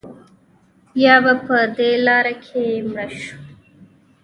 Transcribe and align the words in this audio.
یا 1.03 1.15
به 1.23 1.33
په 1.45 1.57
دې 1.77 1.91
لاره 2.05 2.33
کې 2.45 2.63
مړه 2.91 3.07
شو. 3.23 3.37